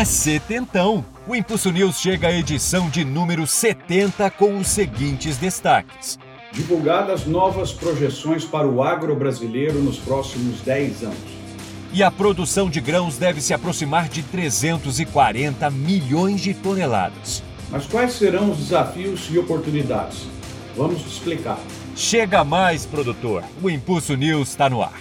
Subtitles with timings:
[0.00, 1.04] é setentão.
[1.28, 6.18] O Impulso News chega à edição de número 70 com os seguintes destaques.
[6.52, 11.18] Divulgadas novas projeções para o agro brasileiro nos próximos 10 anos.
[11.92, 17.42] E a produção de grãos deve se aproximar de 340 milhões de toneladas.
[17.70, 20.26] Mas quais serão os desafios e oportunidades?
[20.74, 21.60] Vamos explicar.
[21.94, 23.44] Chega mais, produtor.
[23.62, 24.98] O Impulso News está no ar.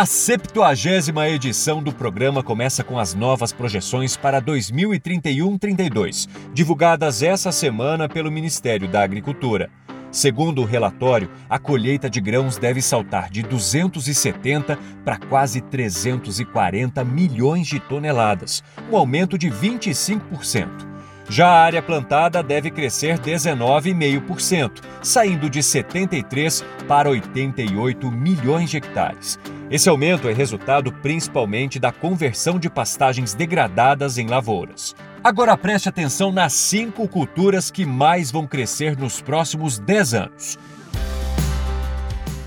[0.00, 8.08] A 70 edição do programa começa com as novas projeções para 2031-32, divulgadas essa semana
[8.08, 9.68] pelo Ministério da Agricultura.
[10.10, 17.66] Segundo o relatório, a colheita de grãos deve saltar de 270 para quase 340 milhões
[17.66, 20.89] de toneladas, um aumento de 25%.
[21.30, 29.38] Já a área plantada deve crescer 19,5%, saindo de 73 para 88 milhões de hectares.
[29.70, 34.96] Esse aumento é resultado principalmente da conversão de pastagens degradadas em lavouras.
[35.22, 40.58] Agora preste atenção nas cinco culturas que mais vão crescer nos próximos 10 anos.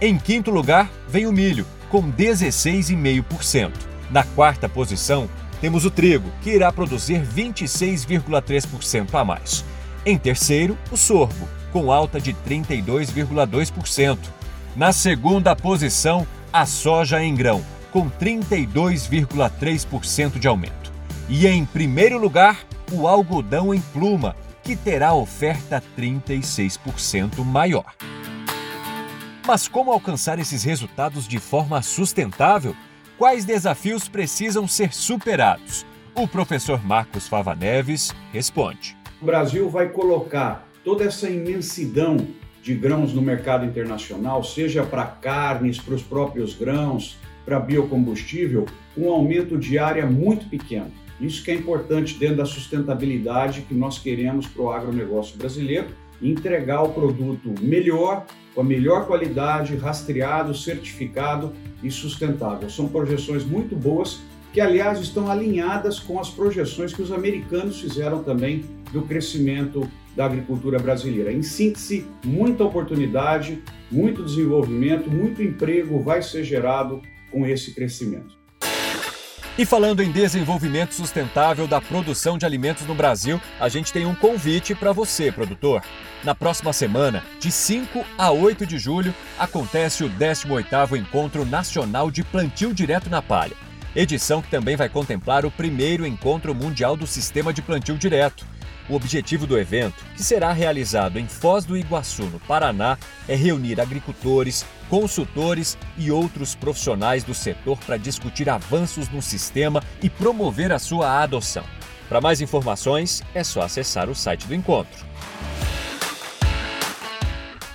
[0.00, 3.72] Em quinto lugar, vem o milho, com 16,5%.
[4.08, 5.28] Na quarta posição,
[5.60, 9.64] temos o trigo, que irá produzir 26,3% a mais.
[10.04, 14.18] Em terceiro, o sorgo, com alta de 32,2%.
[14.76, 20.92] Na segunda posição, a soja em grão, com 32,3% de aumento.
[21.28, 22.60] E em primeiro lugar,
[22.92, 27.94] o algodão em pluma, que terá oferta 36% maior.
[29.46, 32.76] Mas como alcançar esses resultados de forma sustentável?
[33.18, 35.84] Quais desafios precisam ser superados?
[36.14, 38.96] O professor Marcos Fava Neves responde.
[39.20, 42.16] O Brasil vai colocar toda essa imensidão
[42.62, 48.66] de grãos no mercado internacional, seja para carnes, para os próprios grãos, para biocombustível,
[48.96, 50.92] um aumento de área muito pequeno.
[51.20, 55.88] Isso que é importante dentro da sustentabilidade que nós queremos para o agronegócio brasileiro,
[56.22, 58.26] entregar o produto melhor,
[58.58, 62.68] com a melhor qualidade, rastreado, certificado e sustentável.
[62.68, 64.18] São projeções muito boas
[64.52, 70.24] que, aliás, estão alinhadas com as projeções que os americanos fizeram também do crescimento da
[70.24, 71.32] agricultura brasileira.
[71.32, 78.37] Em síntese, muita oportunidade, muito desenvolvimento, muito emprego vai ser gerado com esse crescimento.
[79.58, 84.14] E falando em desenvolvimento sustentável da produção de alimentos no Brasil, a gente tem um
[84.14, 85.82] convite para você, produtor.
[86.22, 92.22] Na próxima semana, de 5 a 8 de julho, acontece o 18º Encontro Nacional de
[92.22, 93.56] Plantio Direto na Palha.
[93.96, 98.46] Edição que também vai contemplar o primeiro encontro mundial do sistema de plantio direto.
[98.88, 102.96] O objetivo do evento, que será realizado em Foz do Iguaçu, no Paraná,
[103.26, 110.08] é reunir agricultores, consultores e outros profissionais do setor para discutir avanços no sistema e
[110.08, 111.64] promover a sua adoção.
[112.08, 115.06] Para mais informações, é só acessar o site do encontro.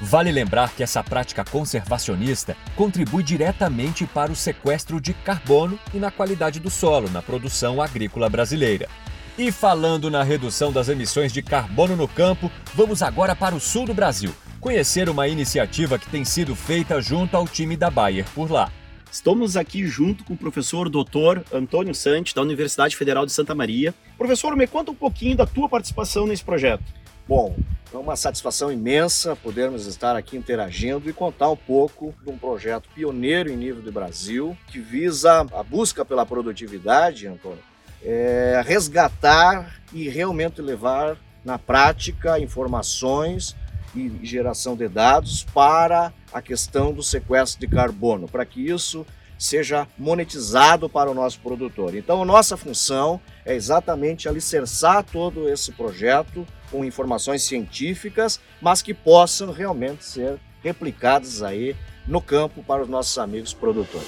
[0.02, 6.12] Vale lembrar que essa prática conservacionista contribui diretamente para o sequestro de carbono e na
[6.12, 8.90] qualidade do solo na produção agrícola brasileira.
[9.38, 13.86] E falando na redução das emissões de carbono no campo, vamos agora para o sul
[13.86, 18.50] do Brasil, conhecer uma iniciativa que tem sido feita junto ao time da Bayer por
[18.50, 18.72] lá.
[19.12, 23.94] Estamos aqui junto com o professor doutor Antônio Santi, da Universidade Federal de Santa Maria.
[24.18, 26.86] Professor, me conta um pouquinho da tua participação nesse projeto.
[27.28, 27.54] Bom,
[27.94, 32.88] é uma satisfação imensa podermos estar aqui interagindo e contar um pouco de um projeto
[32.96, 37.60] pioneiro em nível do Brasil, que visa a busca pela produtividade, Antônio,
[38.02, 43.58] é, resgatar e realmente levar na prática informações
[43.96, 49.06] e geração de dados para a questão do sequestro de carbono, para que isso
[49.38, 51.96] seja monetizado para o nosso produtor.
[51.96, 59.52] Então, nossa função é exatamente alicerçar todo esse projeto com informações científicas, mas que possam
[59.52, 61.76] realmente ser replicadas aí
[62.08, 64.08] no campo para os nossos amigos produtores.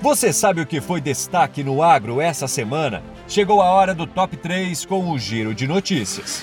[0.00, 3.02] Você sabe o que foi destaque no agro essa semana?
[3.26, 6.42] Chegou a hora do top 3 com o giro de notícias.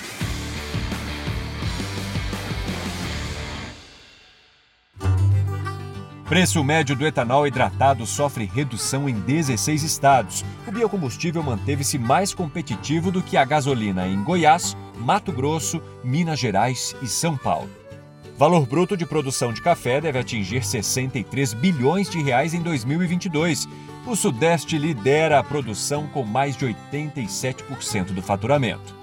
[6.32, 10.42] Preço médio do etanol hidratado sofre redução em 16 estados.
[10.66, 16.96] O biocombustível manteve-se mais competitivo do que a gasolina em Goiás, Mato Grosso, Minas Gerais
[17.02, 17.68] e São Paulo.
[18.38, 23.68] Valor bruto de produção de café deve atingir 63 bilhões de reais em 2022.
[24.06, 29.01] O Sudeste lidera a produção com mais de 87% do faturamento.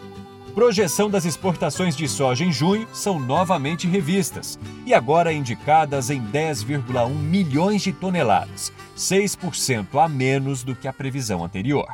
[0.53, 7.09] Projeção das exportações de soja em junho são novamente revistas e agora indicadas em 10,1
[7.09, 11.87] milhões de toneladas, 6% a menos do que a previsão anterior.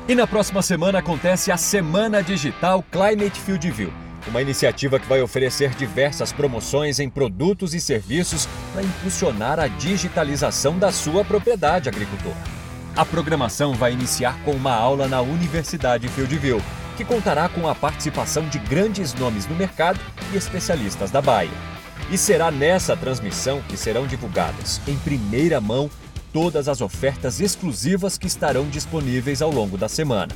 [0.09, 3.93] E na próxima semana acontece a Semana Digital Climate Field View
[4.29, 10.79] uma iniciativa que vai oferecer diversas promoções em produtos e serviços para impulsionar a digitalização
[10.79, 12.35] da sua propriedade, agricultor.
[12.95, 16.63] A programação vai iniciar com uma aula na Universidade Fieldville,
[16.97, 19.99] que contará com a participação de grandes nomes do mercado
[20.33, 21.51] e especialistas da Bahia.
[22.11, 25.91] E será nessa transmissão que serão divulgadas, em primeira mão,
[26.33, 30.33] todas as ofertas exclusivas que estarão disponíveis ao longo da semana.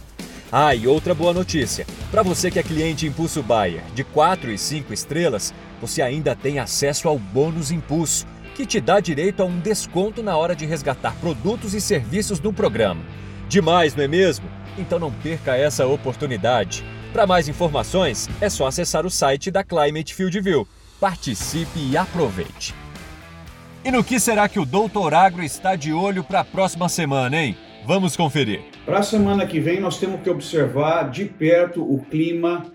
[0.52, 1.87] Ah, e outra boa notícia.
[2.10, 6.58] Para você que é cliente Impulso Bayer de 4 e 5 estrelas, você ainda tem
[6.58, 11.14] acesso ao bônus Impulso, que te dá direito a um desconto na hora de resgatar
[11.16, 13.02] produtos e serviços do programa.
[13.48, 14.48] Demais, não é mesmo?
[14.78, 16.84] Então não perca essa oportunidade.
[17.12, 20.66] Para mais informações, é só acessar o site da Climate Field View.
[21.00, 22.75] Participe e aproveite.
[23.84, 27.40] E no que será que o Doutor Agro está de olho para a próxima semana,
[27.40, 27.56] hein?
[27.87, 28.61] Vamos conferir.
[28.84, 32.67] Para a semana que vem, nós temos que observar de perto o clima,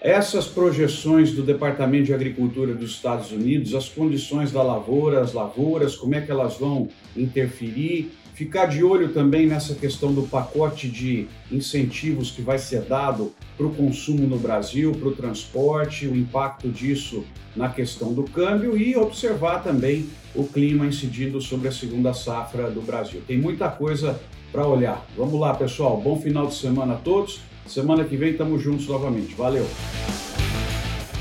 [0.00, 5.94] essas projeções do Departamento de Agricultura dos Estados Unidos, as condições da lavoura, as lavouras,
[5.94, 8.12] como é que elas vão interferir.
[8.32, 13.66] Ficar de olho também nessa questão do pacote de incentivos que vai ser dado para
[13.66, 17.22] o consumo no Brasil, para o transporte, o impacto disso
[17.54, 22.80] na questão do câmbio e observar também o clima incidindo sobre a segunda safra do
[22.80, 23.22] Brasil.
[23.26, 24.20] Tem muita coisa
[24.52, 25.06] para olhar.
[25.16, 26.00] Vamos lá, pessoal.
[26.00, 27.40] Bom final de semana a todos.
[27.66, 29.34] Semana que vem estamos juntos novamente.
[29.34, 29.68] Valeu.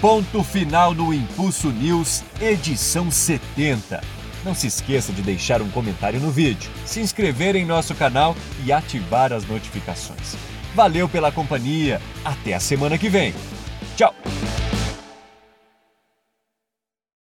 [0.01, 4.01] Ponto final no Impulso News, edição 70.
[4.45, 8.35] Não se esqueça de deixar um comentário no vídeo, se inscrever em nosso canal
[8.65, 10.37] e ativar as notificações.
[10.73, 12.01] Valeu pela companhia.
[12.23, 13.33] Até a semana que vem.